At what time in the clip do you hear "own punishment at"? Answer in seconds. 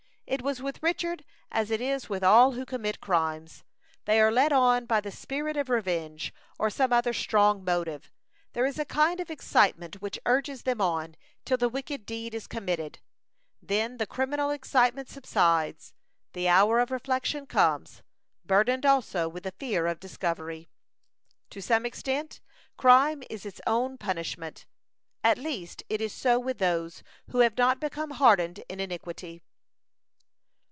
23.67-25.37